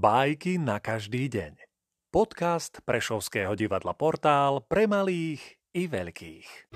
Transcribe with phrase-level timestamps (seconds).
[0.00, 1.60] Bajky na každý deň.
[2.08, 6.72] Podcast Prešovského divadla Portál pre malých i veľkých.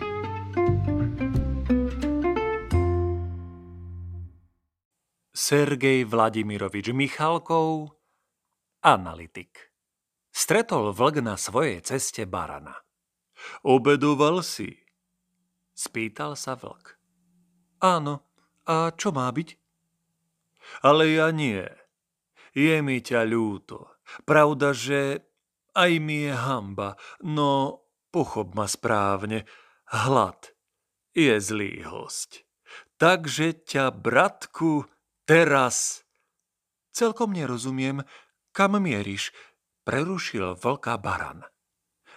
[5.32, 7.96] Sergej Vladimirovič Michalkov,
[8.84, 9.72] analytik.
[10.28, 12.76] Stretol vlk na svojej ceste barana.
[13.64, 14.84] Obedoval si?
[15.72, 17.00] Spýtal sa vlk.
[17.80, 18.20] Áno,
[18.68, 19.56] a čo má byť?
[20.84, 21.64] Ale ja nie.
[22.54, 23.98] Je mi ťa ľúto.
[24.22, 25.26] Pravda, že
[25.74, 26.94] aj mi je hamba,
[27.26, 27.82] no
[28.14, 29.42] pochop ma správne.
[29.90, 30.54] Hlad
[31.18, 32.46] je zlý host.
[32.98, 34.86] Takže ťa, bratku,
[35.26, 36.06] teraz...
[36.94, 38.06] Celkom nerozumiem,
[38.54, 39.34] kam mieríš,
[39.82, 41.42] prerušil vlka baran.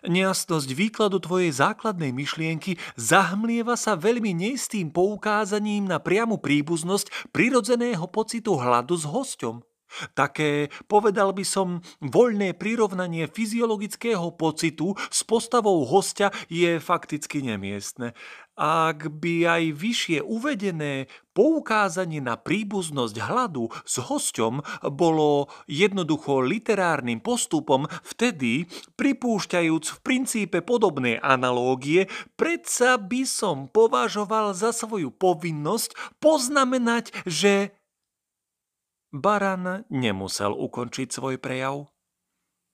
[0.06, 8.54] Nejasnosť výkladu tvojej základnej myšlienky zahmlieva sa veľmi neistým poukázaním na priamu príbuznosť prirodzeného pocitu
[8.54, 9.66] hladu s hosťom.
[10.14, 18.12] Také, povedal by som, voľné prirovnanie fyziologického pocitu s postavou hostia je fakticky nemiestne.
[18.58, 21.06] Ak by aj vyššie uvedené
[21.38, 28.66] poukázanie na príbuznosť hladu s hosťom bolo jednoducho literárnym postupom, vtedy,
[28.98, 37.77] pripúšťajúc v princípe podobné analógie, predsa by som považoval za svoju povinnosť poznamenať, že
[39.08, 41.88] Baran nemusel ukončiť svoj prejav.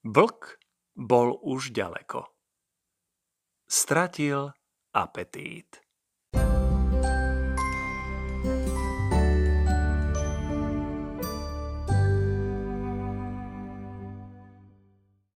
[0.02, 0.58] Vlk
[0.98, 2.26] bol už ďaleko.
[3.70, 4.50] Stratil
[4.90, 5.84] apetít.